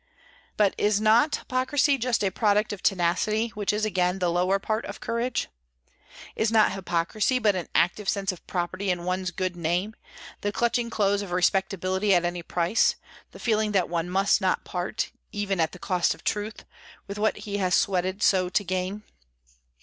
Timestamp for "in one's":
8.89-9.29